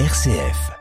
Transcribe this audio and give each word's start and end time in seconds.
RCF. 0.00 0.72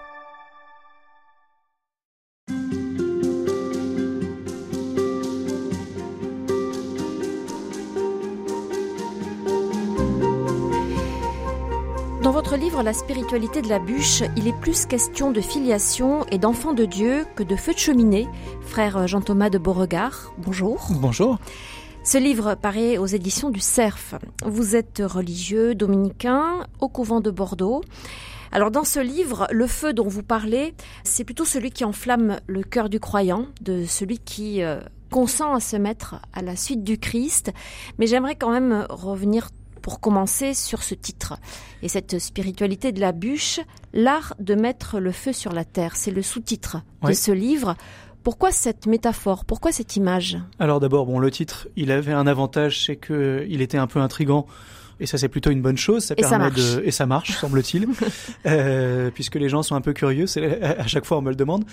Dans 12.23 12.31
votre 12.31 12.57
livre 12.57 12.81
La 12.81 12.93
spiritualité 12.93 13.61
de 13.61 13.69
la 13.69 13.77
bûche, 13.77 14.23
il 14.35 14.47
est 14.47 14.59
plus 14.59 14.87
question 14.87 15.29
de 15.29 15.41
filiation 15.41 16.25
et 16.31 16.39
d'enfant 16.39 16.73
de 16.73 16.85
Dieu 16.85 17.27
que 17.35 17.43
de 17.43 17.55
feu 17.55 17.73
de 17.73 17.77
cheminée. 17.77 18.27
Frère 18.61 19.05
Jean-Thomas 19.07 19.51
de 19.51 19.59
Beauregard, 19.59 20.33
bonjour. 20.39 20.87
Bonjour. 20.89 21.37
Ce 22.03 22.17
livre 22.17 22.55
paraît 22.55 22.97
aux 22.97 23.05
éditions 23.05 23.51
du 23.51 23.59
Cerf. 23.59 24.15
Vous 24.43 24.75
êtes 24.75 25.03
religieux 25.05 25.75
dominicain 25.75 26.65
au 26.81 26.89
couvent 26.89 27.21
de 27.21 27.29
Bordeaux. 27.29 27.81
Alors 28.55 28.69
dans 28.69 28.83
ce 28.83 28.99
livre, 28.99 29.47
le 29.49 29.65
feu 29.65 29.93
dont 29.93 30.07
vous 30.07 30.21
parlez, 30.21 30.75
c'est 31.03 31.23
plutôt 31.23 31.43
celui 31.43 31.71
qui 31.71 31.83
enflamme 31.83 32.39
le 32.45 32.61
cœur 32.61 32.87
du 32.87 32.99
croyant, 32.99 33.47
de 33.61 33.83
celui 33.83 34.19
qui 34.19 34.61
euh, 34.61 34.79
consent 35.09 35.55
à 35.55 35.59
se 35.59 35.75
mettre 35.75 36.21
à 36.33 36.43
la 36.43 36.55
suite 36.55 36.83
du 36.83 36.99
Christ. 36.99 37.51
Mais 37.97 38.05
j'aimerais 38.05 38.35
quand 38.35 38.51
même 38.51 38.85
revenir 38.91 39.49
pour 39.81 39.99
commencer 39.99 40.53
sur 40.53 40.83
ce 40.83 40.93
titre 40.93 41.39
et 41.81 41.87
cette 41.87 42.19
spiritualité 42.19 42.91
de 42.91 43.01
la 43.01 43.11
bûche, 43.11 43.59
l'art 43.91 44.35
de 44.39 44.53
mettre 44.53 44.99
le 44.99 45.11
feu 45.11 45.33
sur 45.33 45.51
la 45.51 45.65
terre. 45.65 45.95
C'est 45.95 46.11
le 46.11 46.21
sous-titre 46.21 46.77
de 47.01 47.13
ce 47.13 47.31
livre. 47.31 47.75
Pourquoi 48.21 48.51
cette 48.51 48.85
métaphore? 48.85 49.45
Pourquoi 49.45 49.71
cette 49.71 49.95
image? 49.95 50.37
Alors 50.59 50.79
d'abord, 50.79 51.07
bon, 51.07 51.17
le 51.17 51.31
titre, 51.31 51.67
il 51.75 51.91
avait 51.91 52.13
un 52.13 52.27
avantage, 52.27 52.85
c'est 52.85 52.97
que 52.97 53.47
il 53.49 53.61
était 53.61 53.79
un 53.79 53.87
peu 53.87 53.99
intrigant. 53.99 54.45
Et 54.99 55.05
ça, 55.05 55.17
c'est 55.17 55.27
plutôt 55.27 55.49
une 55.49 55.61
bonne 55.61 55.77
chose. 55.77 56.03
Ça 56.03 56.15
Et 56.17 56.23
ça 56.23 56.29
permet 56.29 56.45
marche. 56.45 56.75
de 56.75 56.83
et 56.85 56.91
ça 56.91 57.05
marche, 57.05 57.31
semble-t-il, 57.37 57.87
euh, 58.45 59.09
puisque 59.13 59.35
les 59.35 59.49
gens 59.49 59.63
sont 59.63 59.75
un 59.75 59.81
peu 59.81 59.93
curieux. 59.93 60.25
À 60.61 60.87
chaque 60.87 61.05
fois 61.05 61.17
on 61.17 61.21
me 61.21 61.29
le 61.29 61.35
demande. 61.35 61.65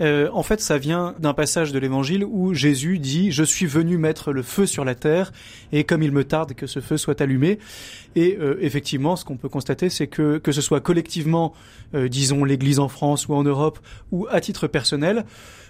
Euh, 0.00 0.28
en 0.32 0.42
fait, 0.42 0.60
ça 0.60 0.76
vient 0.76 1.14
d'un 1.18 1.32
passage 1.32 1.72
de 1.72 1.78
l'Évangile 1.78 2.24
où 2.24 2.52
Jésus 2.52 2.98
dit 2.98 3.30
"Je 3.32 3.42
suis 3.42 3.66
venu 3.66 3.96
mettre 3.96 4.32
le 4.32 4.42
feu 4.42 4.66
sur 4.66 4.84
la 4.84 4.94
terre, 4.94 5.32
et 5.72 5.84
comme 5.84 6.02
il 6.02 6.12
me 6.12 6.24
tarde 6.24 6.52
que 6.54 6.66
ce 6.66 6.80
feu 6.80 6.96
soit 6.96 7.20
allumé." 7.20 7.58
Et 8.14 8.36
euh, 8.40 8.56
effectivement, 8.60 9.16
ce 9.16 9.24
qu'on 9.24 9.36
peut 9.36 9.48
constater, 9.48 9.88
c'est 9.88 10.06
que 10.06 10.38
que 10.38 10.52
ce 10.52 10.60
soit 10.60 10.80
collectivement, 10.80 11.54
euh, 11.94 12.08
disons 12.08 12.44
l'Église 12.44 12.78
en 12.78 12.88
France 12.88 13.28
ou 13.28 13.34
en 13.34 13.42
Europe, 13.44 13.78
ou 14.12 14.26
à 14.30 14.40
titre 14.40 14.66
personnel, 14.66 15.24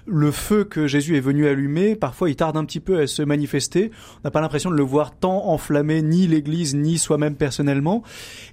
le 0.06 0.30
feu 0.30 0.64
que 0.64 0.86
Jésus 0.86 1.16
est 1.16 1.20
venu 1.20 1.46
allumer, 1.48 1.96
parfois 1.96 2.30
il 2.30 2.36
tarde 2.36 2.56
un 2.56 2.64
petit 2.64 2.80
peu 2.80 3.00
à 3.00 3.06
se 3.06 3.22
manifester. 3.22 3.90
On 4.18 4.20
n'a 4.24 4.30
pas 4.30 4.40
l'impression 4.40 4.70
de 4.70 4.76
le 4.76 4.82
voir 4.82 5.12
tant 5.12 5.46
enflammer 5.48 6.00
ni 6.02 6.26
l'Église 6.26 6.74
ni 6.74 6.98
soi-même 6.98 7.34
personnellement. 7.34 8.02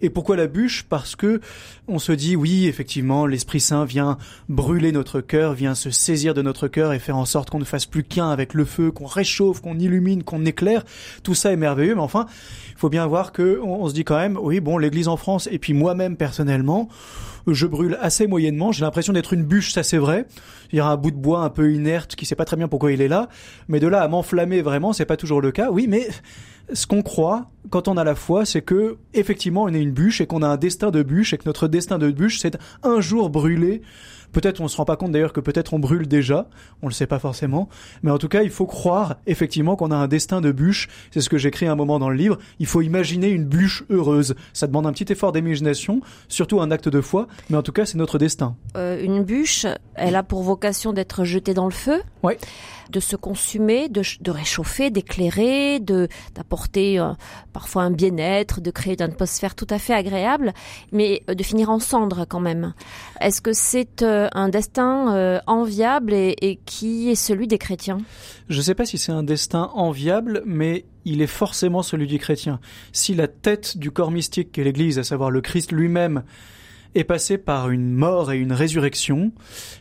Et 0.01 0.09
pourquoi 0.09 0.35
la 0.35 0.47
bûche? 0.47 0.83
Parce 0.83 1.15
que 1.15 1.41
on 1.87 1.99
se 1.99 2.11
dit 2.11 2.35
oui, 2.35 2.65
effectivement, 2.65 3.27
l'Esprit 3.27 3.59
Saint 3.59 3.85
vient 3.85 4.17
brûler 4.49 4.91
notre 4.91 5.21
cœur, 5.21 5.53
vient 5.53 5.75
se 5.75 5.91
saisir 5.91 6.33
de 6.33 6.41
notre 6.41 6.67
cœur 6.67 6.91
et 6.93 6.99
faire 6.99 7.17
en 7.17 7.25
sorte 7.25 7.49
qu'on 7.49 7.59
ne 7.59 7.65
fasse 7.65 7.85
plus 7.85 8.03
qu'un 8.03 8.29
avec 8.29 8.53
le 8.53 8.65
feu, 8.65 8.91
qu'on 8.91 9.05
réchauffe, 9.05 9.61
qu'on 9.61 9.77
illumine, 9.77 10.23
qu'on 10.23 10.45
éclaire. 10.45 10.83
Tout 11.21 11.35
ça 11.35 11.51
est 11.51 11.57
merveilleux, 11.57 11.95
mais 11.95 12.01
enfin, 12.01 12.25
il 12.71 12.77
faut 12.77 12.89
bien 12.89 13.05
voir 13.05 13.31
que 13.31 13.59
on, 13.63 13.83
on 13.83 13.87
se 13.87 13.93
dit 13.93 14.03
quand 14.03 14.17
même 14.17 14.37
oui, 14.41 14.59
bon, 14.59 14.77
l'Église 14.77 15.07
en 15.07 15.17
France 15.17 15.47
et 15.51 15.59
puis 15.59 15.73
moi-même 15.73 16.17
personnellement, 16.17 16.89
je 17.47 17.67
brûle 17.67 17.97
assez 18.01 18.27
moyennement. 18.27 18.71
J'ai 18.71 18.85
l'impression 18.85 19.13
d'être 19.13 19.33
une 19.33 19.43
bûche, 19.43 19.73
ça 19.73 19.83
c'est 19.83 19.97
vrai. 19.97 20.25
Il 20.71 20.77
y 20.77 20.79
a 20.79 20.85
un 20.87 20.95
bout 20.95 21.11
de 21.11 21.17
bois 21.17 21.41
un 21.41 21.49
peu 21.49 21.71
inerte 21.71 22.15
qui 22.15 22.25
sait 22.25 22.35
pas 22.35 22.45
très 22.45 22.55
bien 22.55 22.67
pourquoi 22.67 22.91
il 22.91 23.01
est 23.01 23.07
là. 23.07 23.29
Mais 23.67 23.79
de 23.79 23.87
là 23.87 24.01
à 24.01 24.07
m'enflammer 24.07 24.61
vraiment, 24.61 24.93
c'est 24.93 25.05
pas 25.05 25.17
toujours 25.17 25.41
le 25.41 25.51
cas. 25.51 25.69
Oui, 25.71 25.87
mais 25.87 26.07
ce 26.71 26.87
qu'on 26.87 27.01
croit 27.01 27.49
quand 27.69 27.87
on 27.87 27.97
a 27.97 28.03
la 28.03 28.15
foi, 28.15 28.45
c'est 28.45 28.61
que 28.61 28.97
effectivement 29.13 29.63
on 29.63 29.69
est 29.73 29.81
une 29.81 29.91
bûche 29.91 30.21
et 30.21 30.27
qu'on 30.27 30.41
a 30.41 30.47
un 30.47 30.57
destin 30.57 30.91
de 30.91 31.01
bûche 31.03 31.33
et 31.33 31.37
que 31.37 31.43
notre 31.45 31.67
destin 31.67 31.97
de 31.97 32.11
bûche, 32.11 32.39
c'est 32.39 32.57
un 32.83 33.01
jour 33.01 33.29
brûler. 33.29 33.81
Peut-être 34.33 34.61
on 34.61 34.67
se 34.67 34.77
rend 34.77 34.85
pas 34.85 34.95
compte 34.95 35.11
d'ailleurs 35.11 35.31
que 35.31 35.39
peut-être 35.39 35.75
on 35.75 35.79
brûle 35.79 36.07
déjà, 36.07 36.47
on 36.81 36.87
le 36.87 36.93
sait 36.93 37.05
pas 37.05 37.19
forcément, 37.19 37.69
mais 38.01 38.09
en 38.09 38.17
tout 38.17 38.27
cas 38.27 38.41
il 38.41 38.49
faut 38.49 38.65
croire 38.65 39.17
effectivement 39.27 39.75
qu'on 39.75 39.91
a 39.91 39.95
un 39.95 40.07
destin 40.07 40.41
de 40.41 40.51
bûche. 40.51 40.89
C'est 41.11 41.21
ce 41.21 41.29
que 41.29 41.37
j'écris 41.37 41.67
un 41.67 41.75
moment 41.75 41.99
dans 41.99 42.09
le 42.09 42.15
livre. 42.15 42.39
Il 42.59 42.65
faut 42.65 42.81
imaginer 42.81 43.29
une 43.29 43.45
bûche 43.45 43.83
heureuse. 43.91 44.33
Ça 44.51 44.65
demande 44.65 44.87
un 44.87 44.91
petit 44.91 45.11
effort 45.13 45.31
d'imagination, 45.33 46.01
surtout 46.29 46.61
un 46.61 46.71
acte 46.71 46.89
de 46.89 46.99
foi, 46.99 47.27
mais 47.51 47.57
en 47.57 47.61
tout 47.61 47.71
cas 47.73 47.85
c'est 47.85 47.97
notre 47.97 48.17
destin. 48.17 48.55
Euh, 48.75 48.99
Une 49.03 49.23
bûche, 49.23 49.67
elle 49.95 50.15
a 50.15 50.23
pour 50.23 50.41
vocation 50.41 50.93
d'être 50.93 51.23
jetée 51.25 51.53
dans 51.53 51.65
le 51.65 51.71
feu, 51.71 52.01
Ouais. 52.23 52.39
de 52.89 52.99
se 52.99 53.15
consumer, 53.15 53.87
de, 53.87 54.01
ch- 54.01 54.19
de 54.21 54.31
réchauffer, 54.31 54.89
d'éclairer, 54.89 55.79
de 55.79 56.07
d'apporter 56.33 56.52
euh, 56.99 57.13
parfois 57.51 57.83
un 57.83 57.91
bien-être, 57.91 58.61
de 58.61 58.71
créer 58.71 58.93
une 58.93 59.01
atmosphère 59.01 59.55
tout 59.55 59.67
à 59.69 59.79
fait 59.79 59.93
agréable, 59.93 60.53
mais 60.91 61.23
euh, 61.29 61.33
de 61.33 61.43
finir 61.43 61.69
en 61.69 61.79
cendres 61.79 62.25
quand 62.27 62.39
même. 62.39 62.73
Est-ce 63.21 63.41
que 63.41 63.53
c'est 63.53 64.01
euh, 64.01 64.27
un 64.33 64.49
destin 64.49 65.41
enviable 65.47 66.13
et, 66.13 66.35
et 66.41 66.59
qui 66.65 67.09
est 67.09 67.15
celui 67.15 67.47
des 67.47 67.57
chrétiens? 67.57 67.99
Je 68.49 68.57
ne 68.57 68.61
sais 68.61 68.75
pas 68.75 68.85
si 68.85 68.97
c'est 68.97 69.11
un 69.11 69.23
destin 69.23 69.69
enviable, 69.73 70.43
mais 70.45 70.85
il 71.05 71.21
est 71.21 71.27
forcément 71.27 71.83
celui 71.83 72.07
du 72.07 72.19
chrétien. 72.19 72.59
Si 72.91 73.13
la 73.13 73.27
tête 73.27 73.77
du 73.77 73.91
corps 73.91 74.11
mystique 74.11 74.51
qu'est 74.51 74.63
l'Église, 74.63 74.99
à 74.99 75.03
savoir 75.03 75.31
le 75.31 75.41
Christ 75.41 75.71
lui-même, 75.71 76.23
est 76.95 77.03
passé 77.03 77.37
par 77.37 77.69
une 77.69 77.91
mort 77.91 78.31
et 78.31 78.37
une 78.37 78.53
résurrection, 78.53 79.31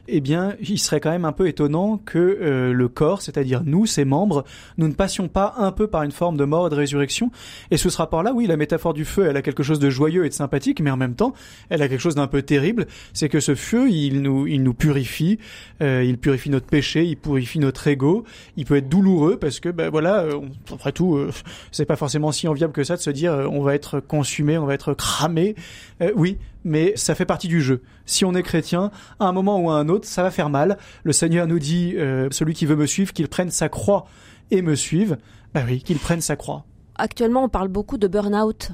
eh 0.08 0.20
bien, 0.20 0.54
il 0.60 0.78
serait 0.78 1.00
quand 1.00 1.10
même 1.10 1.24
un 1.24 1.32
peu 1.32 1.46
étonnant 1.46 1.98
que 2.04 2.18
euh, 2.18 2.72
le 2.72 2.88
corps, 2.88 3.22
c'est-à-dire 3.22 3.62
nous, 3.64 3.86
ses 3.86 4.04
membres, 4.04 4.44
nous 4.78 4.88
ne 4.88 4.94
passions 4.94 5.28
pas 5.28 5.54
un 5.58 5.72
peu 5.72 5.86
par 5.86 6.02
une 6.02 6.10
forme 6.12 6.36
de 6.36 6.44
mort 6.44 6.66
et 6.66 6.70
de 6.70 6.74
résurrection. 6.74 7.30
Et 7.70 7.76
sous 7.76 7.90
ce 7.90 7.98
rapport-là, 7.98 8.32
oui, 8.34 8.46
la 8.46 8.56
métaphore 8.56 8.94
du 8.94 9.04
feu, 9.04 9.26
elle 9.28 9.36
a 9.36 9.42
quelque 9.42 9.62
chose 9.62 9.78
de 9.78 9.90
joyeux 9.90 10.24
et 10.24 10.28
de 10.28 10.34
sympathique, 10.34 10.80
mais 10.80 10.90
en 10.90 10.96
même 10.96 11.14
temps, 11.14 11.34
elle 11.68 11.82
a 11.82 11.88
quelque 11.88 12.00
chose 12.00 12.14
d'un 12.14 12.26
peu 12.26 12.42
terrible. 12.42 12.86
C'est 13.12 13.28
que 13.28 13.40
ce 13.40 13.54
feu, 13.54 13.90
il 13.90 14.22
nous, 14.22 14.46
il 14.46 14.62
nous 14.62 14.74
purifie, 14.74 15.38
euh, 15.82 16.02
il 16.04 16.18
purifie 16.18 16.50
notre 16.50 16.66
péché, 16.66 17.04
il 17.04 17.16
purifie 17.16 17.58
notre 17.58 17.86
ego. 17.88 18.24
Il 18.56 18.64
peut 18.64 18.76
être 18.76 18.88
douloureux 18.88 19.36
parce 19.36 19.60
que, 19.60 19.68
ben 19.68 19.90
voilà, 19.90 20.20
euh, 20.20 20.36
on- 20.36 20.74
après 20.74 20.92
tout, 20.92 21.16
euh, 21.16 21.30
c'est 21.70 21.84
pas 21.86 21.96
forcément 21.96 22.32
si 22.32 22.48
enviable 22.48 22.72
que 22.72 22.84
ça 22.84 22.96
de 22.96 23.00
se 23.02 23.10
dire 23.10 23.32
euh, 23.32 23.46
on 23.50 23.62
va 23.62 23.74
être 23.74 24.00
consumé, 24.00 24.58
on 24.58 24.66
va 24.66 24.74
être 24.74 24.94
cramé. 24.94 25.54
Euh, 26.00 26.10
oui, 26.16 26.38
mais 26.64 26.92
ça 26.96 27.14
fait 27.14 27.24
partie 27.26 27.48
du 27.48 27.60
jeu. 27.60 27.82
Si 28.06 28.24
on 28.24 28.34
est 28.34 28.42
chrétien, 28.42 28.90
à 29.20 29.26
un 29.26 29.32
moment 29.32 29.58
ou 29.60 29.70
à 29.70 29.74
un 29.74 29.88
autre, 29.88 30.06
ça 30.06 30.22
va 30.22 30.30
faire 30.30 30.50
mal. 30.50 30.78
Le 31.04 31.12
Seigneur 31.12 31.46
nous 31.46 31.58
dit, 31.58 31.94
euh, 31.96 32.28
celui 32.30 32.54
qui 32.54 32.66
veut 32.66 32.76
me 32.76 32.86
suivre, 32.86 33.12
qu'il 33.12 33.28
prenne 33.28 33.50
sa 33.50 33.68
croix 33.68 34.06
et 34.50 34.62
me 34.62 34.74
suive. 34.74 35.18
Bah 35.54 35.62
oui, 35.66 35.82
qu'il 35.82 35.98
prenne 35.98 36.20
sa 36.20 36.36
croix. 36.36 36.64
Actuellement, 36.96 37.44
on 37.44 37.48
parle 37.48 37.68
beaucoup 37.68 37.98
de 37.98 38.06
burn-out, 38.08 38.70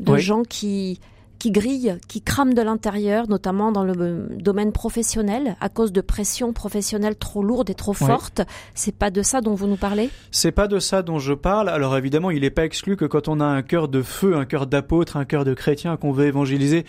de 0.00 0.12
Oui. 0.12 0.20
gens 0.20 0.42
qui 0.42 1.00
qui 1.38 1.50
grillent, 1.50 1.96
qui 2.08 2.20
crament 2.20 2.54
de 2.54 2.62
l'intérieur, 2.62 3.28
notamment 3.28 3.72
dans 3.72 3.84
le 3.84 3.94
euh, 3.96 4.26
domaine 4.38 4.72
professionnel, 4.72 5.56
à 5.60 5.68
cause 5.68 5.92
de 5.92 6.00
pressions 6.00 6.52
professionnelles 6.52 7.16
trop 7.16 7.42
lourdes 7.42 7.70
et 7.70 7.74
trop 7.74 7.92
Oui. 8.00 8.06
fortes. 8.06 8.42
C'est 8.74 8.94
pas 8.94 9.10
de 9.10 9.22
ça 9.22 9.40
dont 9.40 9.54
vous 9.54 9.66
nous 9.66 9.76
parlez? 9.76 10.10
C'est 10.30 10.52
pas 10.52 10.68
de 10.68 10.78
ça 10.78 11.02
dont 11.02 11.18
je 11.18 11.32
parle. 11.34 11.68
Alors 11.68 11.96
évidemment, 11.96 12.30
il 12.30 12.40
n'est 12.42 12.50
pas 12.50 12.64
exclu 12.64 12.96
que 12.96 13.04
quand 13.04 13.28
on 13.28 13.40
a 13.40 13.44
un 13.46 13.62
cœur 13.62 13.88
de 13.88 14.02
feu, 14.02 14.36
un 14.36 14.44
cœur 14.44 14.66
d'apôtre, 14.66 15.16
un 15.16 15.24
cœur 15.24 15.44
de 15.44 15.54
chrétien 15.54 15.96
qu'on 15.96 16.12
veut 16.12 16.26
évangéliser, 16.26 16.84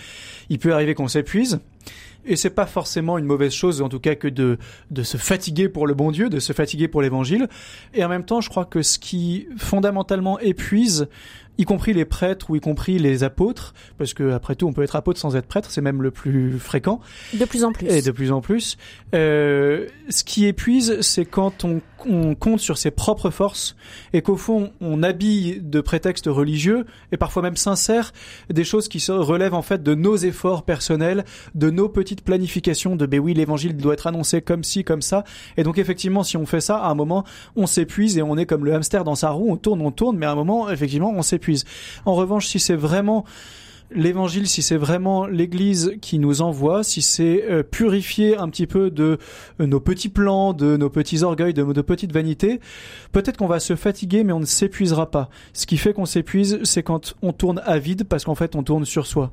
il 0.50 0.60
peut 0.60 0.74
arriver 0.74 0.96
qu'on 0.96 1.08
s'épuise. 1.08 1.60
Et 2.26 2.36
c'est 2.36 2.50
pas 2.50 2.66
forcément 2.66 3.18
une 3.18 3.26
mauvaise 3.26 3.54
chose, 3.54 3.82
en 3.82 3.90
tout 3.90 4.00
cas, 4.00 4.16
que 4.16 4.28
de, 4.28 4.58
de 4.92 5.04
se 5.04 5.18
fatiguer 5.18 5.70
pour 5.70 5.88
le 5.88 5.94
bon 5.94 6.12
Dieu, 6.12 6.30
de 6.30 6.40
se 6.40 6.54
fatiguer 6.54 6.88
pour 6.88 7.02
l'évangile. 7.02 7.48
Et 7.94 8.04
en 8.04 8.10
même 8.10 8.26
temps, 8.26 8.42
je 8.42 8.50
crois 8.50 8.66
que 8.66 8.82
ce 8.82 9.00
qui 9.00 9.48
fondamentalement 9.58 10.38
épuise, 10.40 11.08
y 11.58 11.66
compris 11.66 11.94
les 11.94 12.06
prêtres 12.06 12.50
ou 12.50 12.56
y 12.56 12.60
compris 12.62 13.00
les 13.00 13.24
apôtres, 13.24 13.74
parce 13.98 14.14
que 14.14 14.32
après 14.32 14.56
tout, 14.56 14.66
on 14.66 14.74
peut 14.74 14.84
être 14.84 14.96
apôtre 14.96 15.20
sans 15.20 15.36
être 15.36 15.46
prêtre, 15.46 15.72
c'est 15.72 15.82
même 15.82 16.02
le 16.02 16.10
plus 16.10 16.58
fréquent. 16.60 17.02
De 17.34 17.46
plus 17.46 17.64
en 17.64 17.72
plus. 17.72 17.88
Et 17.88 18.02
de 18.02 18.12
plus 18.12 18.32
en 18.32 18.42
plus. 18.42 18.78
Euh, 19.14 19.88
ce 20.10 20.24
qui 20.24 20.46
épuise, 20.46 21.02
c'est 21.02 21.26
quand 21.26 21.66
on, 21.66 21.82
on 22.06 22.36
compte 22.36 22.60
sur 22.60 22.78
ses 22.78 22.92
propres 22.92 23.30
forces 23.30 23.76
et 24.14 24.22
qu'au 24.22 24.38
fond, 24.38 24.72
on 24.80 25.04
habille 25.04 25.60
de 25.62 25.82
prétextes 25.82 26.28
religieux 26.28 26.86
et 27.12 27.18
parfois 27.18 27.42
même 27.42 27.58
sincères 27.58 28.14
des 28.50 28.64
choses 28.64 28.88
qui 28.88 29.02
se 29.02 29.12
relèvent 29.12 29.54
en 29.54 29.62
fait 29.62 29.84
de 29.84 29.96
nos 29.96 30.16
efforts 30.16 30.64
personnels, 30.64 31.26
de 31.56 31.69
nos 31.70 31.90
petites 31.90 32.24
planifications 32.24 32.96
de 32.96 33.06
ben 33.06 33.20
oui, 33.20 33.34
l'évangile 33.34 33.76
doit 33.76 33.94
être 33.94 34.08
annoncé 34.08 34.42
comme 34.42 34.64
ci, 34.64 34.84
comme 34.84 35.02
ça. 35.02 35.24
Et 35.58 35.64
donc 35.64 35.78
effectivement, 35.78 36.24
si 36.24 36.38
on 36.38 36.46
fait 36.46 36.62
ça, 36.62 36.78
à 36.78 36.90
un 36.90 36.96
moment, 36.96 37.24
on 37.56 37.68
s'épuise 37.68 38.18
et 38.18 38.22
on 38.22 38.38
est 38.38 38.46
comme 38.46 38.66
le 38.66 38.74
hamster 38.74 39.04
dans 39.04 39.16
sa 39.16 39.30
roue, 39.30 39.52
on 39.52 39.58
tourne, 39.58 39.82
on 39.82 39.92
tourne, 39.92 40.18
mais 40.18 40.26
à 40.26 40.32
un 40.32 40.36
moment, 40.36 40.70
effectivement, 40.70 41.12
on 41.16 41.22
s'épuise. 41.22 41.66
En 42.06 42.16
revanche, 42.16 42.48
si 42.48 42.60
c'est 42.60 42.76
vraiment 42.76 43.26
l'évangile, 43.92 44.48
si 44.48 44.62
c'est 44.62 44.78
vraiment 44.78 45.26
l'Église 45.26 45.94
qui 46.02 46.20
nous 46.20 46.42
envoie, 46.42 46.84
si 46.84 47.02
c'est 47.02 47.46
euh, 47.50 47.64
purifier 47.64 48.38
un 48.38 48.50
petit 48.50 48.68
peu 48.68 48.92
de 48.92 49.18
euh, 49.60 49.66
nos 49.66 49.80
petits 49.80 50.10
plans, 50.10 50.54
de 50.54 50.78
nos 50.78 50.90
petits 50.90 51.24
orgueils, 51.24 51.54
de 51.54 51.64
nos 51.64 51.84
petites 51.84 52.14
vanités, 52.14 52.60
peut-être 53.12 53.38
qu'on 53.38 53.48
va 53.48 53.60
se 53.60 53.76
fatiguer, 53.76 54.24
mais 54.24 54.34
on 54.34 54.40
ne 54.40 54.46
s'épuisera 54.46 55.10
pas. 55.10 55.30
Ce 55.54 55.66
qui 55.66 55.78
fait 55.78 55.94
qu'on 55.94 56.06
s'épuise, 56.06 56.60
c'est 56.64 56.84
quand 56.84 57.16
on 57.22 57.34
tourne 57.34 57.62
à 57.66 57.80
vide, 57.80 58.04
parce 58.04 58.26
qu'en 58.26 58.36
fait, 58.36 58.56
on 58.56 58.64
tourne 58.64 58.86
sur 58.86 59.08
soi. 59.08 59.32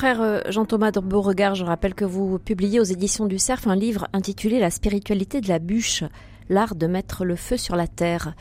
Frère 0.00 0.22
euh, 0.22 0.40
Jean-Thomas 0.48 0.92
de 0.92 1.00
Beauregard, 1.00 1.54
je 1.54 1.62
rappelle 1.62 1.94
que 1.94 2.06
vous 2.06 2.38
publiez 2.38 2.80
aux 2.80 2.84
éditions 2.84 3.26
du 3.26 3.38
Cerf 3.38 3.68
un 3.68 3.76
livre 3.76 4.08
intitulé 4.14 4.58
La 4.58 4.70
spiritualité 4.70 5.42
de 5.42 5.48
la 5.48 5.58
bûche, 5.58 6.04
l'art 6.48 6.74
de 6.74 6.86
mettre 6.86 7.26
le 7.26 7.36
feu 7.36 7.58
sur 7.58 7.76
la 7.76 7.86
terre. 7.86 8.34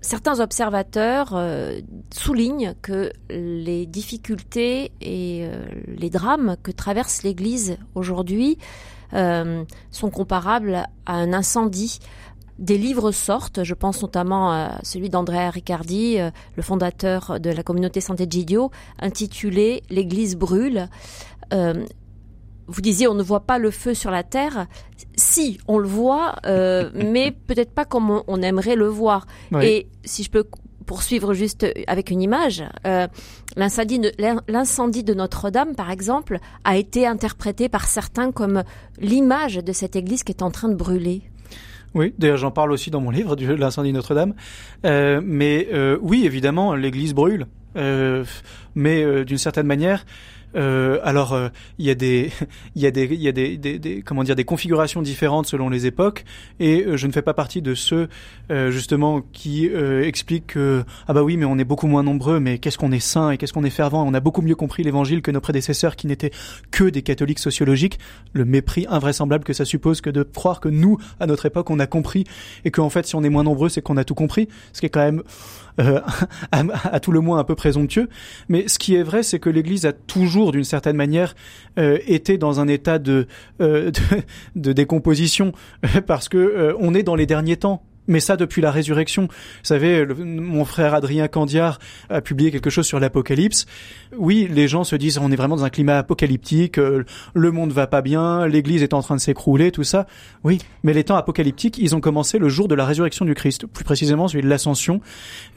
Certains 0.00 0.40
observateurs 0.40 1.32
euh, 1.34 1.80
soulignent 2.10 2.74
que 2.80 3.12
les 3.28 3.84
difficultés 3.84 4.92
et 5.02 5.42
euh, 5.44 5.62
les 5.86 6.08
drames 6.08 6.56
que 6.62 6.70
traverse 6.70 7.22
l'Église 7.22 7.76
aujourd'hui 7.94 8.56
sont 9.12 10.10
comparables 10.10 10.86
à 11.04 11.16
un 11.16 11.32
incendie 11.32 11.98
des 12.60 12.76
livres 12.76 13.10
sortent, 13.10 13.64
je 13.64 13.74
pense 13.74 14.02
notamment 14.02 14.52
à 14.52 14.78
celui 14.82 15.08
d'Andrea 15.08 15.50
Riccardi, 15.50 16.20
euh, 16.20 16.30
le 16.56 16.62
fondateur 16.62 17.40
de 17.40 17.50
la 17.50 17.62
communauté 17.62 18.00
Santé 18.00 18.26
Gidio, 18.28 18.70
intitulé 19.00 19.82
L'Église 19.88 20.36
brûle. 20.36 20.88
Euh, 21.54 21.84
vous 22.66 22.82
disiez 22.82 23.08
on 23.08 23.14
ne 23.14 23.22
voit 23.22 23.40
pas 23.40 23.58
le 23.58 23.70
feu 23.70 23.94
sur 23.94 24.10
la 24.10 24.22
terre. 24.22 24.66
Si, 25.16 25.58
on 25.66 25.78
le 25.78 25.88
voit, 25.88 26.36
euh, 26.46 26.90
mais 26.94 27.32
peut-être 27.32 27.72
pas 27.72 27.86
comme 27.86 28.22
on, 28.28 28.42
aimerait 28.42 28.76
le 28.76 28.86
voir. 28.86 29.26
Et 29.60 29.88
si 30.04 30.22
je 30.22 30.30
peux 30.30 30.44
poursuivre 30.86 31.34
juste 31.34 31.66
avec 31.86 32.10
une 32.10 32.20
image, 32.20 32.64
l'incendie 33.56 33.98
de 33.98 35.14
Notre-Dame, 35.14 35.74
par 35.74 35.90
exemple, 35.90 36.38
a 36.64 36.76
été 36.76 37.06
interprété 37.06 37.68
par 37.68 37.86
certains 37.86 38.32
comme 38.32 38.64
l'image 38.98 39.56
de 39.56 39.72
cette 39.72 39.96
église 39.96 40.24
qui 40.24 40.32
est 40.32 40.42
en 40.42 40.50
train 40.50 40.68
de 40.68 40.74
brûler. 40.74 41.22
Oui, 41.94 42.14
d'ailleurs 42.18 42.36
j'en 42.36 42.50
parle 42.50 42.72
aussi 42.72 42.90
dans 42.90 43.00
mon 43.00 43.10
livre 43.10 43.36
l'incendie 43.36 43.92
Notre-Dame. 43.92 44.34
Euh, 44.84 45.20
mais 45.24 45.68
euh, 45.72 45.98
oui, 46.00 46.24
évidemment, 46.24 46.74
l'Église 46.74 47.14
brûle. 47.14 47.46
Euh, 47.76 48.24
mais 48.74 49.24
d'une 49.24 49.38
certaine 49.38 49.66
manière, 49.66 50.04
euh, 50.56 50.98
alors, 51.02 51.32
euh, 51.32 51.48
il 51.78 51.86
y 51.86 51.90
a 51.90 51.94
des, 51.94 52.30
il 52.74 52.82
y 52.82 52.86
a 52.86 52.90
des, 52.90 53.04
il 53.04 53.20
y 53.20 53.28
a 53.28 53.32
des, 53.32 53.56
des, 53.56 54.02
comment 54.02 54.22
dire, 54.22 54.36
des 54.36 54.44
configurations 54.44 55.02
différentes 55.02 55.46
selon 55.46 55.68
les 55.68 55.86
époques, 55.86 56.24
et 56.58 56.84
euh, 56.84 56.96
je 56.96 57.06
ne 57.06 57.12
fais 57.12 57.22
pas 57.22 57.34
partie 57.34 57.62
de 57.62 57.74
ceux 57.74 58.08
euh, 58.50 58.70
justement 58.70 59.22
qui 59.32 59.66
expliquent 59.66 60.48
que 60.48 60.84
ah 61.06 61.12
bah 61.12 61.22
oui, 61.22 61.36
mais 61.36 61.44
on 61.44 61.58
est 61.58 61.64
beaucoup 61.64 61.86
moins 61.86 62.02
nombreux, 62.02 62.40
mais 62.40 62.58
qu'est-ce 62.58 62.78
qu'on 62.78 62.92
est 62.92 63.00
saint 63.00 63.30
et 63.30 63.38
qu'est-ce 63.38 63.52
qu'on 63.52 63.64
est 63.64 63.70
fervent, 63.70 64.06
on 64.06 64.14
a 64.14 64.20
beaucoup 64.20 64.42
mieux 64.42 64.54
compris 64.54 64.82
l'Évangile 64.82 65.22
que 65.22 65.30
nos 65.30 65.40
prédécesseurs 65.40 65.96
qui 65.96 66.06
n'étaient 66.06 66.32
que 66.70 66.84
des 66.84 67.02
catholiques 67.02 67.38
sociologiques. 67.38 67.98
Le 68.32 68.44
mépris 68.44 68.86
invraisemblable 68.88 69.44
que 69.44 69.52
ça 69.52 69.64
suppose 69.64 70.00
que 70.00 70.10
de 70.10 70.22
croire 70.22 70.60
que 70.60 70.68
nous, 70.68 70.98
à 71.20 71.26
notre 71.26 71.46
époque, 71.46 71.70
on 71.70 71.78
a 71.78 71.86
compris 71.86 72.24
et 72.64 72.70
qu'en 72.70 72.90
fait, 72.90 73.06
si 73.06 73.14
on 73.14 73.22
est 73.22 73.28
moins 73.28 73.44
nombreux, 73.44 73.68
c'est 73.68 73.82
qu'on 73.82 73.96
a 73.96 74.04
tout 74.04 74.14
compris, 74.14 74.48
ce 74.72 74.80
qui 74.80 74.86
est 74.86 74.90
quand 74.90 75.00
même 75.00 75.22
euh, 75.80 76.00
à, 76.52 77.00
tout 77.00 77.12
le 77.12 77.20
moins 77.20 77.38
un 77.38 77.44
peu 77.44 77.54
présomptueux. 77.54 78.08
Mais 78.48 78.68
ce 78.68 78.78
qui 78.78 78.94
est 78.94 79.02
vrai, 79.02 79.22
c'est 79.22 79.38
que 79.38 79.50
l'Église 79.50 79.86
a 79.86 79.92
toujours, 79.92 80.52
d'une 80.52 80.64
certaine 80.64 80.96
manière, 80.96 81.34
euh, 81.78 81.98
été 82.06 82.38
dans 82.38 82.60
un 82.60 82.68
état 82.68 82.98
de, 82.98 83.26
euh, 83.60 83.90
de, 84.56 84.72
décomposition, 84.72 85.52
parce 86.06 86.28
que 86.28 86.74
on 86.78 86.94
est 86.94 87.02
dans 87.02 87.14
les 87.16 87.26
derniers 87.26 87.56
temps 87.56 87.82
mais 88.06 88.20
ça 88.20 88.36
depuis 88.36 88.62
la 88.62 88.70
résurrection. 88.70 89.22
Vous 89.22 89.28
savez, 89.62 90.06
mon 90.06 90.64
frère 90.64 90.94
Adrien 90.94 91.28
Candiard 91.28 91.78
a 92.08 92.20
publié 92.20 92.50
quelque 92.50 92.70
chose 92.70 92.86
sur 92.86 93.00
l'Apocalypse. 93.00 93.66
Oui, 94.16 94.48
les 94.50 94.68
gens 94.68 94.84
se 94.84 94.96
disent 94.96 95.18
on 95.18 95.30
est 95.30 95.36
vraiment 95.36 95.56
dans 95.56 95.64
un 95.64 95.70
climat 95.70 95.98
apocalyptique, 95.98 96.78
euh, 96.78 97.04
le 97.34 97.52
monde 97.52 97.72
va 97.72 97.86
pas 97.86 98.02
bien, 98.02 98.46
l'Église 98.46 98.82
est 98.82 98.94
en 98.94 99.02
train 99.02 99.16
de 99.16 99.20
s'écrouler, 99.20 99.70
tout 99.70 99.84
ça. 99.84 100.06
Oui, 100.44 100.58
mais 100.82 100.92
les 100.92 101.04
temps 101.04 101.16
apocalyptiques, 101.16 101.78
ils 101.78 101.94
ont 101.94 102.00
commencé 102.00 102.38
le 102.38 102.48
jour 102.48 102.68
de 102.68 102.74
la 102.74 102.84
résurrection 102.84 103.24
du 103.24 103.34
Christ, 103.34 103.66
plus 103.66 103.84
précisément 103.84 104.28
celui 104.28 104.42
de 104.42 104.48
l'Ascension, 104.48 105.00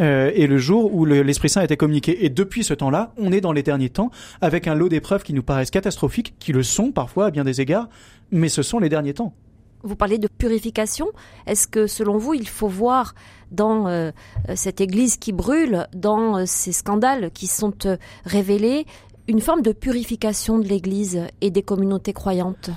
euh, 0.02 0.32
et 0.36 0.48
le 0.48 0.58
jour 0.58 0.94
où 0.94 1.06
l'Esprit 1.06 1.50
Saint 1.50 1.62
a 1.62 1.64
été 1.64 1.78
communiqué. 1.78 2.26
Et 2.26 2.30
depuis 2.30 2.64
ce 2.64 2.74
temps-là, 2.74 3.14
on 3.18 3.32
est 3.32 3.42
dans 3.42 3.52
les 3.52 3.64
derniers 3.64 3.90
temps, 3.90 4.12
avec 4.42 4.68
un 4.68 4.76
lot 4.76 4.90
d'épreuves 4.90 5.24
qui 5.24 5.34
nous 5.34 5.44
paraissent 5.44 5.72
catastrophiques, 5.72 6.36
qui 6.40 6.54
le 6.54 6.64
sont 6.64 6.92
parfois 6.92 7.28
à 7.28 7.32
bien 7.32 7.44
des 7.44 7.62
égards, 7.62 7.90
mais 8.32 8.50
ce 8.50 8.62
sont 8.62 8.80
les 8.80 8.90
derniers 8.90 9.14
temps. 9.14 9.34
Vous 9.84 9.96
parlez 9.98 10.18
de 10.18 10.30
purification. 10.30 11.08
Est-ce 11.46 11.68
que, 11.68 11.88
selon 11.88 12.18
vous, 12.18 12.34
il 12.34 12.48
faut 12.48 12.70
voir 12.70 13.16
dans 13.52 13.88
euh, 13.88 14.12
cette 14.56 14.80
Église 14.80 15.18
qui 15.18 15.34
brûle, 15.34 15.88
dans 15.94 16.38
euh, 16.38 16.44
ces 16.46 16.72
scandales 16.72 17.32
qui 17.32 17.48
sont 17.48 17.74
euh, 17.86 17.98
révélés, 18.26 18.86
une 19.28 19.42
forme 19.42 19.62
de 19.62 19.74
purification 19.74 20.58
de 20.58 20.68
l'Église 20.68 21.28
et 21.42 21.52
des 21.52 21.64
communautés 21.64 22.14
croyantes? 22.14 22.70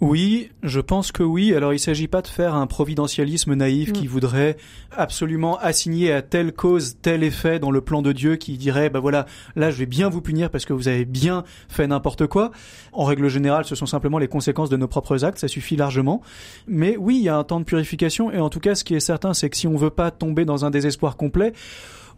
Oui, 0.00 0.50
je 0.62 0.80
pense 0.80 1.10
que 1.10 1.24
oui. 1.24 1.54
Alors 1.54 1.72
il 1.72 1.76
ne 1.76 1.80
s'agit 1.80 2.06
pas 2.06 2.22
de 2.22 2.28
faire 2.28 2.54
un 2.54 2.66
providentialisme 2.66 3.54
naïf 3.54 3.92
qui 3.92 4.04
mm. 4.04 4.08
voudrait 4.08 4.56
absolument 4.96 5.58
assigner 5.58 6.12
à 6.12 6.22
telle 6.22 6.52
cause 6.52 6.98
tel 7.02 7.24
effet 7.24 7.58
dans 7.58 7.72
le 7.72 7.80
plan 7.80 8.00
de 8.00 8.12
Dieu 8.12 8.36
qui 8.36 8.56
dirait 8.56 8.90
bah 8.90 9.00
voilà, 9.00 9.26
là 9.56 9.70
je 9.70 9.76
vais 9.76 9.86
bien 9.86 10.08
vous 10.08 10.20
punir 10.20 10.50
parce 10.50 10.64
que 10.64 10.72
vous 10.72 10.86
avez 10.86 11.04
bien 11.04 11.42
fait 11.68 11.86
n'importe 11.86 12.28
quoi. 12.28 12.52
En 12.92 13.04
règle 13.04 13.28
générale, 13.28 13.64
ce 13.64 13.74
sont 13.74 13.86
simplement 13.86 14.18
les 14.18 14.28
conséquences 14.28 14.70
de 14.70 14.76
nos 14.76 14.88
propres 14.88 15.24
actes, 15.24 15.38
ça 15.38 15.48
suffit 15.48 15.76
largement. 15.76 16.22
Mais 16.68 16.96
oui, 16.96 17.16
il 17.16 17.22
y 17.22 17.28
a 17.28 17.36
un 17.36 17.44
temps 17.44 17.58
de 17.58 17.64
purification 17.64 18.30
et 18.30 18.38
en 18.38 18.50
tout 18.50 18.60
cas 18.60 18.76
ce 18.76 18.84
qui 18.84 18.94
est 18.94 19.00
certain 19.00 19.34
c'est 19.34 19.50
que 19.50 19.56
si 19.56 19.66
on 19.66 19.76
veut 19.76 19.90
pas 19.90 20.12
tomber 20.12 20.44
dans 20.44 20.64
un 20.64 20.70
désespoir 20.70 21.16
complet, 21.16 21.52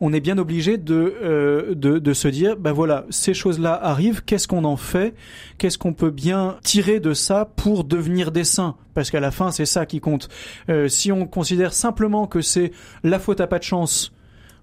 on 0.01 0.13
est 0.13 0.21
bien 0.21 0.39
obligé 0.39 0.79
de, 0.79 1.15
euh, 1.23 1.75
de, 1.75 1.99
de 1.99 2.13
se 2.13 2.29
dire, 2.29 2.57
ben 2.57 2.73
voilà, 2.73 3.05
ces 3.11 3.35
choses-là 3.35 3.79
arrivent, 3.83 4.23
qu'est-ce 4.25 4.49
qu'on 4.49 4.65
en 4.65 4.77
fait? 4.77 5.15
Qu'est-ce 5.59 5.79
qu'on 5.79 5.93
peut 5.93 6.11
bien 6.11 6.57
tirer 6.63 7.01
de 7.01 7.13
ça 7.13 7.45
pour 7.57 7.85
devenir 7.85 8.33
des 8.33 8.45
saints? 8.45 8.77
Parce 8.95 9.11
qu'à 9.11 9.21
la 9.21 9.31
fin, 9.31 9.51
c'est 9.51 9.67
ça 9.67 9.87
qui 9.87 10.01
compte. 10.01 10.29
Euh, 10.69 10.89
si 10.89 11.13
on 11.13 11.27
considère 11.27 11.73
simplement 11.73 12.27
que 12.27 12.41
c'est 12.41 12.73
la 13.05 13.19
faute 13.19 13.41
à 13.41 13.47
pas 13.47 13.59
de 13.59 13.65
chance, 13.65 14.13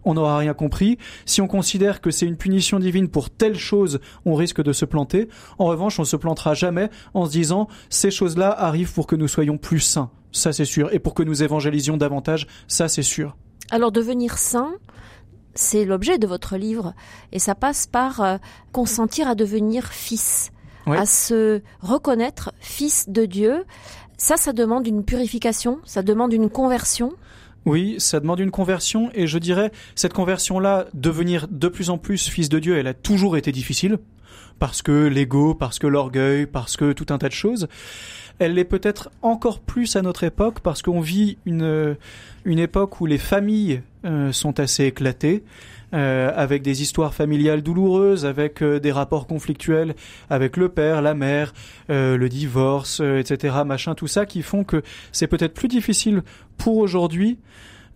on 0.04 0.14
n'aura 0.14 0.38
rien 0.38 0.54
compris. 0.54 0.98
Si 1.26 1.42
on 1.42 1.48
considère 1.48 2.02
que 2.02 2.12
c'est 2.12 2.26
une 2.26 2.38
punition 2.38 2.80
divine 2.80 3.10
pour 3.10 3.30
telle 3.30 3.58
chose, 3.58 4.00
on 4.26 4.36
risque 4.36 4.64
de 4.64 4.72
se 4.74 4.86
planter. 4.86 5.28
En 5.60 5.66
revanche, 5.66 6.00
on 6.00 6.06
se 6.06 6.16
plantera 6.16 6.54
jamais 6.54 6.90
en 7.14 7.26
se 7.26 7.32
disant 7.32 7.68
ces 7.90 8.10
choses-là 8.10 8.50
arrivent 8.50 8.94
pour 8.94 9.06
que 9.06 9.16
nous 9.16 9.28
soyons 9.28 9.58
plus 9.58 9.82
saints. 9.82 10.10
Ça, 10.32 10.54
c'est 10.54 10.66
sûr. 10.66 10.94
Et 10.94 11.00
pour 11.00 11.14
que 11.14 11.24
nous 11.24 11.44
évangélisions 11.44 11.98
davantage, 11.98 12.48
ça, 12.68 12.88
c'est 12.88 13.02
sûr. 13.02 13.36
Alors, 13.70 13.92
devenir 13.92 14.38
saint, 14.38 14.76
c'est 15.58 15.86
l'objet 15.86 16.18
de 16.18 16.28
votre 16.28 16.56
livre. 16.56 16.94
Et 17.32 17.40
ça 17.40 17.56
passe 17.56 17.88
par 17.88 18.22
euh, 18.22 18.38
consentir 18.72 19.28
à 19.28 19.36
devenir 19.36 19.88
fils, 19.88 20.52
à 20.86 21.06
se 21.06 21.62
reconnaître 21.82 22.54
fils 22.62 23.10
de 23.10 23.26
Dieu. 23.26 23.66
Ça, 24.18 24.38
ça 24.38 24.54
demande 24.54 24.88
une 24.88 25.04
purification, 25.04 25.80
ça 25.84 26.02
demande 26.02 26.32
une 26.32 26.50
conversion. 26.50 27.14
Oui, 27.66 27.96
ça 28.00 28.22
demande 28.22 28.40
une 28.40 28.52
conversion 28.52 29.10
et 29.14 29.28
je 29.28 29.38
dirais 29.38 29.72
cette 29.96 30.14
conversion-là, 30.14 30.88
devenir 30.94 31.50
de 31.50 31.68
plus 31.68 31.90
en 31.90 31.98
plus 31.98 32.30
fils 32.30 32.48
de 32.48 32.60
Dieu, 32.60 32.78
elle 32.78 32.88
a 32.88 32.94
toujours 32.94 33.36
été 33.36 33.52
difficile 33.52 33.98
parce 34.60 34.82
que 34.82 35.08
l'ego, 35.08 35.54
parce 35.54 35.80
que 35.80 35.88
l'orgueil, 35.88 36.46
parce 36.46 36.78
que 36.78 36.94
tout 36.94 37.08
un 37.10 37.18
tas 37.18 37.30
de 37.30 37.34
choses. 37.34 37.68
Elle 38.40 38.54
l'est 38.54 38.66
peut-être 38.66 39.10
encore 39.24 39.60
plus 39.60 39.96
à 39.96 40.02
notre 40.02 40.24
époque 40.24 40.60
parce 40.60 40.82
qu'on 40.82 41.00
vit 41.00 41.38
une, 41.46 41.98
une 42.46 42.60
époque 42.60 43.02
où 43.02 43.06
les 43.06 43.18
familles 43.18 43.82
euh, 44.06 44.32
sont 44.32 44.60
assez 44.60 44.86
éclatées. 44.86 45.44
Euh, 45.94 46.34
avec 46.36 46.64
des 46.64 46.82
histoires 46.82 47.14
familiales 47.14 47.62
douloureuses, 47.62 48.26
avec 48.26 48.62
euh, 48.62 48.78
des 48.78 48.92
rapports 48.92 49.26
conflictuels 49.26 49.96
avec 50.30 50.58
le 50.58 50.68
père, 50.68 51.02
la 51.02 51.14
mère, 51.14 51.54
le 51.88 52.28
divorce, 52.28 53.00
etc., 53.00 53.56
machin, 53.66 53.96
tout 53.96 54.08
ça, 54.08 54.26
qui 54.26 54.42
font 54.42 54.66
que 54.66 54.84
c'est 55.14 55.28
peut-être 55.28 55.54
plus 55.54 55.70
difficile 55.70 56.24
pour 56.58 56.76
aujourd'hui 56.76 57.40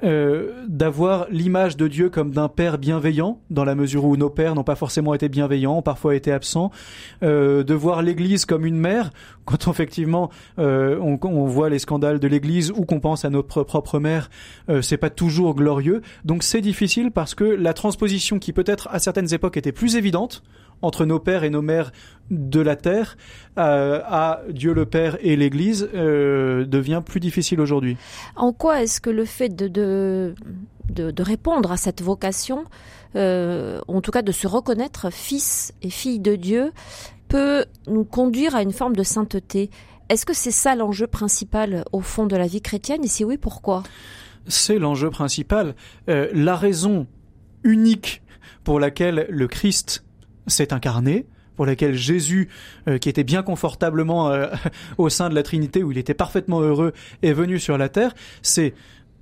euh, 0.04 0.66
d'avoir 0.68 1.28
l'image 1.30 1.78
de 1.78 1.88
Dieu 1.88 2.10
comme 2.10 2.32
d'un 2.32 2.50
père 2.50 2.78
bienveillant, 2.78 3.40
dans 3.50 3.64
la 3.64 3.76
mesure 3.76 4.06
où 4.06 4.18
nos 4.18 4.30
pères 4.30 4.56
n'ont 4.56 4.64
pas 4.64 4.76
forcément 4.76 5.14
été 5.14 5.30
bienveillants, 5.30 5.78
ont 5.78 5.82
parfois 5.82 6.16
été 6.16 6.32
absents, 6.32 6.72
euh, 7.24 7.64
de 7.64 7.74
voir 7.74 8.02
l'Église 8.02 8.46
comme 8.46 8.66
une 8.66 8.78
mère, 8.78 9.12
quand 9.46 9.68
effectivement 9.68 10.30
euh, 10.60 10.98
on, 11.02 11.20
on, 11.24 11.46
voit 11.46 11.70
les 11.70 11.80
scandales 11.80 12.20
de 12.20 12.28
l'Église 12.28 12.72
ou 12.72 12.86
qu'on 12.86 13.00
pense 13.00 13.26
à 13.26 13.30
notre 13.30 13.64
propre 13.64 14.00
mère, 14.00 14.30
euh, 14.70 14.82
c'est 14.82 14.98
pas 14.98 15.10
toujours 15.10 15.56
glorieux. 15.56 16.02
Donc 16.26 16.44
c'est 16.44 16.62
difficile 16.62 17.12
parce 17.12 17.36
que 17.36 17.44
la 17.44 17.74
transposition 17.74 18.40
qui 18.40 18.54
peut-être 18.54 18.88
à 18.92 19.00
certaines 19.00 19.34
époques 19.34 19.58
était 19.58 19.72
plus 19.72 19.96
évidente, 19.96 20.44
entre 20.82 21.06
nos 21.06 21.20
pères 21.20 21.44
et 21.44 21.50
nos 21.50 21.62
mères 21.62 21.92
de 22.32 22.62
la 22.62 22.76
terre 22.76 23.18
euh, 23.58 24.02
à 24.06 24.42
Dieu 24.50 24.74
le 24.74 24.86
Père 24.86 25.18
et 25.20 25.36
l'Église 25.36 25.90
euh, 25.94 26.66
devient 26.66 27.02
plus 27.06 27.20
difficile 27.20 27.60
aujourd'hui. 27.60 27.98
En 28.36 28.54
quoi 28.54 28.82
est-ce 28.82 29.02
que 29.02 29.10
le 29.10 29.26
fait 29.26 29.50
de, 29.50 29.68
de, 29.68 30.34
de, 31.12 31.24
répondre 31.24 31.72
à 31.72 31.78
cette 31.78 32.02
vocation, 32.02 32.64
euh, 33.16 33.82
en 33.88 34.02
tout 34.02 34.12
cas 34.12 34.22
de 34.22 34.32
se 34.32 34.48
reconnaître 34.48 35.12
fils 35.12 35.74
et 35.82 35.90
fille 35.90 36.20
de 36.20 36.36
Dieu, 36.36 36.72
peut 37.28 37.66
nous 37.88 38.06
conduire 38.06 38.56
à 38.56 38.62
une 38.62 38.72
forme 38.72 38.96
de 38.96 39.04
sainteté? 39.04 39.70
Est-ce 40.10 40.26
que 40.26 40.34
c'est 40.34 40.52
ça 40.52 40.76
l'enjeu 40.76 41.08
principal 41.08 41.84
au 41.92 42.02
fond 42.02 42.26
de 42.26 42.36
la 42.36 42.48
vie 42.48 42.62
chrétienne? 42.62 43.04
Et 43.04 43.08
si 43.08 43.26
oui, 43.26 43.38
pourquoi? 43.38 43.84
C'est 44.48 44.80
l'enjeu 44.80 45.10
principal. 45.10 45.76
la 46.08 46.56
raison 46.56 47.08
unique 47.64 48.22
pour 48.64 48.80
laquelle 48.80 49.28
le 49.30 49.48
Christ 49.48 50.04
s'est 50.52 50.74
incarné, 50.74 51.26
pour 51.56 51.66
laquelle 51.66 51.96
Jésus, 51.96 52.50
euh, 52.88 52.98
qui 52.98 53.10
était 53.10 53.24
bien 53.24 53.44
confortablement 53.44 54.32
euh, 54.32 54.48
au 54.98 55.10
sein 55.10 55.30
de 55.30 55.36
la 55.36 55.44
Trinité, 55.44 55.84
où 55.84 55.92
il 55.92 55.98
était 55.98 56.14
parfaitement 56.14 56.62
heureux, 56.62 56.94
est 57.22 57.34
venu 57.34 57.60
sur 57.60 57.78
la 57.78 57.90
terre, 57.90 58.14
c'est 58.42 58.74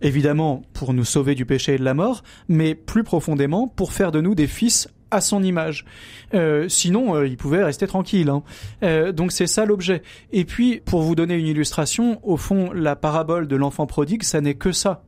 évidemment 0.02 0.62
pour 0.74 0.94
nous 0.94 1.04
sauver 1.04 1.36
du 1.36 1.46
péché 1.46 1.74
et 1.74 1.78
de 1.78 1.84
la 1.84 1.94
mort, 1.94 2.24
mais 2.48 2.76
plus 2.76 3.04
profondément 3.04 3.68
pour 3.68 3.92
faire 3.92 4.14
de 4.14 4.22
nous 4.22 4.36
des 4.36 4.48
fils 4.48 4.88
à 5.12 5.20
son 5.20 5.44
image. 5.44 5.86
Euh, 6.34 6.70
sinon, 6.70 7.22
il 7.24 7.36
pouvait 7.36 7.64
rester 7.64 7.88
tranquille. 7.88 8.30
Hein. 8.30 9.12
Donc 9.12 9.34
c'est 9.34 9.48
ça 9.48 9.66
l'objet. 9.66 10.02
Et 10.32 10.46
puis, 10.46 10.82
pour 10.86 11.02
vous 11.02 11.16
donner 11.16 11.36
une 11.36 11.48
illustration, 11.48 12.20
au 12.24 12.38
fond, 12.38 12.72
la 12.72 12.96
parabole 12.96 13.48
de 13.48 13.56
l'enfant 13.58 13.88
prodigue, 13.88 14.24
ça 14.24 14.40
n'est 14.40 14.54
que 14.54 14.72
ça. 14.72 15.04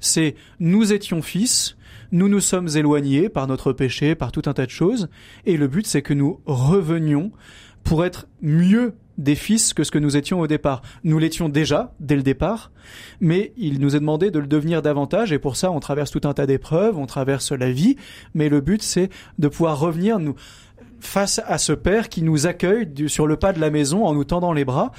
C'est 0.00 0.34
nous 0.60 0.92
étions 0.92 1.22
fils, 1.22 1.77
nous 2.12 2.28
nous 2.28 2.40
sommes 2.40 2.68
éloignés 2.74 3.28
par 3.28 3.46
notre 3.46 3.72
péché, 3.72 4.14
par 4.14 4.32
tout 4.32 4.42
un 4.46 4.54
tas 4.54 4.66
de 4.66 4.70
choses, 4.70 5.08
et 5.46 5.56
le 5.56 5.68
but 5.68 5.86
c'est 5.86 6.02
que 6.02 6.14
nous 6.14 6.40
revenions 6.46 7.32
pour 7.84 8.04
être 8.04 8.26
mieux 8.42 8.94
des 9.18 9.34
fils 9.34 9.74
que 9.74 9.82
ce 9.82 9.90
que 9.90 9.98
nous 9.98 10.16
étions 10.16 10.40
au 10.40 10.46
départ. 10.46 10.82
Nous 11.04 11.18
l'étions 11.18 11.48
déjà 11.48 11.92
dès 12.00 12.16
le 12.16 12.22
départ, 12.22 12.70
mais 13.20 13.52
il 13.56 13.80
nous 13.80 13.96
est 13.96 14.00
demandé 14.00 14.30
de 14.30 14.38
le 14.38 14.46
devenir 14.46 14.80
davantage 14.80 15.32
et 15.32 15.38
pour 15.38 15.56
ça 15.56 15.72
on 15.72 15.80
traverse 15.80 16.10
tout 16.10 16.20
un 16.24 16.34
tas 16.34 16.46
d'épreuves, 16.46 16.96
on 16.96 17.06
traverse 17.06 17.52
la 17.52 17.70
vie, 17.70 17.96
mais 18.34 18.48
le 18.48 18.60
but 18.60 18.82
c'est 18.82 19.10
de 19.38 19.48
pouvoir 19.48 19.78
revenir 19.78 20.18
nous 20.20 20.36
face 21.00 21.40
à 21.46 21.58
ce 21.58 21.72
père 21.72 22.08
qui 22.08 22.22
nous 22.22 22.46
accueille 22.46 22.88
sur 23.06 23.26
le 23.26 23.36
pas 23.36 23.52
de 23.52 23.60
la 23.60 23.70
maison 23.70 24.04
en 24.04 24.14
nous 24.14 24.24
tendant 24.24 24.52
les 24.52 24.64
bras. 24.64 24.92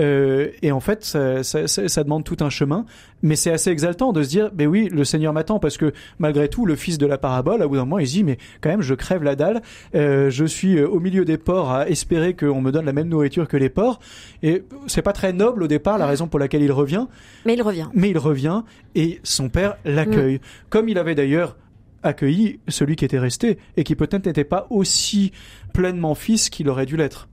Euh, 0.00 0.48
et 0.62 0.72
en 0.72 0.80
fait, 0.80 1.04
ça, 1.04 1.42
ça, 1.44 1.66
ça, 1.66 2.04
demande 2.04 2.24
tout 2.24 2.36
un 2.40 2.50
chemin, 2.50 2.84
mais 3.22 3.36
c'est 3.36 3.52
assez 3.52 3.70
exaltant 3.70 4.12
de 4.12 4.22
se 4.22 4.28
dire, 4.28 4.50
mais 4.56 4.66
oui, 4.66 4.88
le 4.90 5.04
Seigneur 5.04 5.32
m'attend 5.32 5.58
parce 5.60 5.76
que 5.76 5.92
malgré 6.18 6.48
tout, 6.48 6.66
le 6.66 6.74
fils 6.74 6.98
de 6.98 7.06
la 7.06 7.16
parabole, 7.16 7.62
à 7.62 7.68
bout 7.68 7.76
d'un 7.76 7.84
moment, 7.84 8.00
il 8.00 8.08
se 8.08 8.12
dit, 8.12 8.24
mais 8.24 8.38
quand 8.60 8.70
même, 8.70 8.82
je 8.82 8.94
crève 8.94 9.22
la 9.22 9.36
dalle, 9.36 9.62
euh, 9.94 10.30
je 10.30 10.44
suis 10.44 10.78
euh, 10.78 10.88
au 10.88 10.98
milieu 10.98 11.24
des 11.24 11.38
porcs 11.38 11.70
à 11.70 11.88
espérer 11.88 12.34
qu'on 12.34 12.60
me 12.60 12.72
donne 12.72 12.86
la 12.86 12.92
même 12.92 13.08
nourriture 13.08 13.46
que 13.46 13.56
les 13.56 13.68
porcs, 13.68 14.00
et 14.42 14.64
c'est 14.88 15.02
pas 15.02 15.12
très 15.12 15.32
noble 15.32 15.62
au 15.62 15.68
départ, 15.68 15.98
la 15.98 16.06
raison 16.06 16.26
pour 16.26 16.40
laquelle 16.40 16.62
il 16.62 16.72
revient. 16.72 17.06
Mais 17.46 17.54
il 17.54 17.62
revient. 17.62 17.88
Mais 17.94 18.10
il 18.10 18.18
revient 18.18 18.62
et 18.94 19.20
son 19.22 19.48
père 19.48 19.76
l'accueille, 19.84 20.36
mm. 20.36 20.68
comme 20.70 20.88
il 20.88 20.98
avait 20.98 21.14
d'ailleurs 21.14 21.56
accueilli 22.04 22.60
celui 22.68 22.96
qui 22.96 23.04
était 23.04 23.18
resté 23.18 23.58
et 23.76 23.84
qui 23.84 23.96
peut-être 23.96 24.26
n'était 24.26 24.44
pas 24.44 24.66
aussi 24.70 25.32
pleinement 25.72 26.14
fils 26.14 26.50
qu'il 26.50 26.68
aurait 26.68 26.86
dû 26.86 26.96
l'être. 26.96 27.28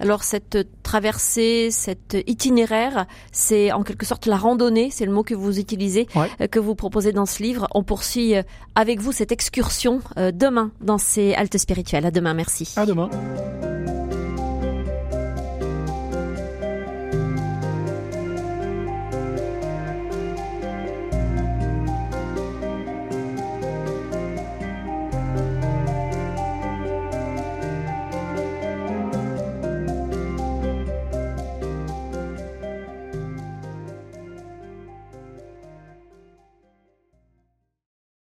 Alors 0.00 0.24
cette 0.24 0.58
traversée, 0.82 1.70
cet 1.70 2.16
itinéraire, 2.26 3.06
c'est 3.30 3.72
en 3.72 3.82
quelque 3.82 4.04
sorte 4.04 4.26
la 4.26 4.36
randonnée, 4.36 4.90
c'est 4.90 5.06
le 5.06 5.12
mot 5.12 5.22
que 5.22 5.34
vous 5.34 5.58
utilisez, 5.58 6.08
euh, 6.16 6.48
que 6.48 6.58
vous 6.58 6.74
proposez 6.74 7.12
dans 7.12 7.26
ce 7.26 7.42
livre. 7.42 7.68
On 7.74 7.84
poursuit 7.84 8.36
euh, 8.36 8.42
avec 8.74 9.00
vous 9.00 9.12
cette 9.12 9.32
excursion 9.32 10.00
euh, 10.16 10.32
demain 10.32 10.72
dans 10.80 10.98
ces 10.98 11.34
haltes 11.34 11.58
spirituelles. 11.58 12.06
À 12.06 12.10
demain, 12.10 12.34
merci. 12.34 12.72
À 12.76 12.84
demain. 12.84 13.10